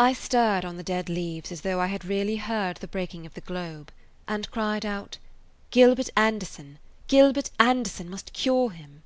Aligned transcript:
I 0.00 0.14
stirred 0.14 0.64
on 0.64 0.78
the 0.78 0.82
dead 0.82 1.08
leaves 1.08 1.52
as 1.52 1.60
though 1.60 1.78
I 1.80 1.86
had 1.86 2.04
really 2.04 2.38
heard 2.38 2.78
the 2.78 2.88
breaking 2.88 3.24
of 3.24 3.34
the 3.34 3.40
globe 3.40 3.92
and 4.26 4.50
cried 4.50 4.84
out, 4.84 5.18
"Gilbert 5.70 6.10
Anderson, 6.16 6.80
Gilbert 7.06 7.50
Anderson 7.60 8.10
must 8.10 8.32
cure 8.32 8.70
him." 8.70 9.04